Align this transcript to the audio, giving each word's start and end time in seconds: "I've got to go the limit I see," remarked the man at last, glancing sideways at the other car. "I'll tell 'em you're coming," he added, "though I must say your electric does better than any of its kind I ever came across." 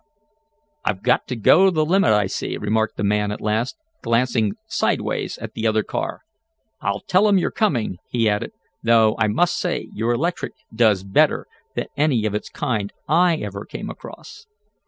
"I've 0.83 1.03
got 1.03 1.27
to 1.27 1.35
go 1.35 1.69
the 1.69 1.85
limit 1.85 2.09
I 2.09 2.25
see," 2.25 2.57
remarked 2.57 2.97
the 2.97 3.03
man 3.03 3.31
at 3.31 3.39
last, 3.39 3.77
glancing 4.01 4.55
sideways 4.65 5.37
at 5.37 5.53
the 5.53 5.67
other 5.67 5.83
car. 5.83 6.21
"I'll 6.81 7.01
tell 7.01 7.27
'em 7.27 7.37
you're 7.37 7.51
coming," 7.51 7.97
he 8.09 8.27
added, 8.27 8.51
"though 8.81 9.15
I 9.19 9.27
must 9.27 9.59
say 9.59 9.89
your 9.93 10.11
electric 10.13 10.53
does 10.73 11.03
better 11.03 11.45
than 11.75 11.85
any 11.95 12.25
of 12.25 12.33
its 12.33 12.49
kind 12.49 12.91
I 13.07 13.35
ever 13.35 13.63
came 13.63 13.91
across." 13.91 14.47